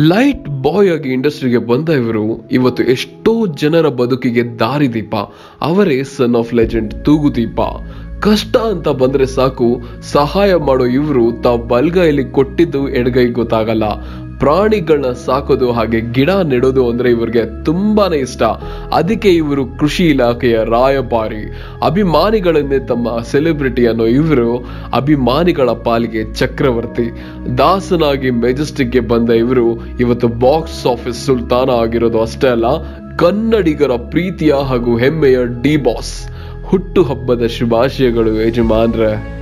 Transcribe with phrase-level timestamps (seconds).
[0.00, 5.14] Light boy ಆಗಿ ಇಂಡಸ್ಟ್ರಿಗೆ ಬಂದ ಇವರು ಇವತ್ತು ಎಷ್ಟೋ ಜನರ ಬದುಕಿಗೆ ದಾರಿದೀಪ.
[5.60, 7.60] ಅವರೇ ಸನ್ ಆಫ್ ಲೆಜೆಂಡ್ ತೂಗುದೀಪ.
[8.20, 13.84] ಕಷ್ಟ ಅಂತ ಬಂದ್ರೆ ಸಾಕು, ಸಹಾಯ ಮಾಡೋ ಇವರು ತಾವು ಬಲ್ಗೈಲಿ ಕೊಟ್ಟಿದ್ದು ಎಡಗೈ ಗೊತ್ತಾಗಲ್ಲ.
[14.38, 18.42] ಪ್ರಾಣಿಗಳನ್ನ ಸಾಕೋದು ಹಾಗೆ ಗಿಡ ನೆಡೋದು ಅಂದ್ರೆ ಇವ್ರಿಗೆ ತುಂಬಾನೇ ಇಷ್ಟ.
[18.92, 21.54] ಅದಕ್ಕೆ ಇವರು ಕೃಷಿ ಇಲಾಖೆಯ ರಾಯಭಾರಿ.
[21.84, 27.08] ಅಭಿಮಾನಿಗಳನ್ನೇ ತಮ್ಮ ಸೆಲೆಬ್ರಿಟಿ ಅನ್ನೋ ಇವರು ಅಭಿಮಾನಿಗಳ ಪಾಲಿಗೆ ಚಕ್ರವರ್ತಿ.
[27.58, 32.66] ದಾಸನಾಗಿ ಮೆಜೆಸ್ಟಿಕ್ಗೆ ಬಂದ ಇವರು ಇವತ್ತು ಬಾಕ್ಸ್ ಆಫೀಸ್ ಸುಲ್ತಾನ ಆಗಿರೋದು ಅಷ್ಟೇ ಅಲ್ಲ,
[33.16, 36.30] ಕನ್ನಡಿಗರ ಪ್ರೀತಿಯ ಹಾಗೂ ಹೆಮ್ಮೆಯ ಡಿ ಬಾಸ್.
[36.64, 39.37] ಹುಟ್ಟು ಹಬ್ಬದ ಶುಭಾಶಯಗಳು ಯಜಮಾನ್ರೆ.